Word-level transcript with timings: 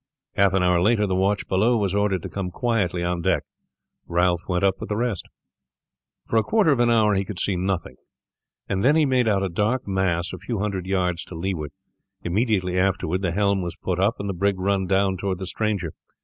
Half 0.35 0.55
an 0.55 0.63
hour 0.63 0.81
later 0.81 1.05
the 1.05 1.13
watch 1.13 1.47
below 1.47 1.77
was 1.77 1.93
ordered 1.93 2.23
to 2.23 2.27
come 2.29 2.49
quietly 2.49 3.03
on 3.03 3.21
deck. 3.21 3.43
Ralph 4.07 4.41
went 4.49 4.63
up 4.63 4.79
with 4.79 4.89
the 4.89 4.95
rest. 4.97 5.27
For 6.27 6.37
a 6.37 6.43
quarter 6.43 6.71
of 6.71 6.79
an 6.79 6.89
hour 6.89 7.13
he 7.13 7.23
could 7.23 7.37
see 7.39 7.55
nothing, 7.55 7.97
and 8.67 8.83
then 8.83 8.95
he 8.95 9.05
made 9.05 9.27
out 9.27 9.43
a 9.43 9.47
dark 9.47 9.87
mass 9.87 10.33
a 10.33 10.39
few 10.39 10.57
hundred 10.57 10.87
yards 10.87 11.23
to 11.25 11.35
leeward; 11.35 11.69
immediately 12.23 12.79
afterward 12.79 13.21
the 13.21 13.31
helm 13.31 13.61
was 13.61 13.75
put 13.75 13.99
up, 13.99 14.15
and 14.17 14.27
the 14.27 14.33
brig 14.33 14.59
run 14.59 14.87
down 14.87 15.17
toward 15.17 15.37
the 15.37 15.45
stranger. 15.45 15.93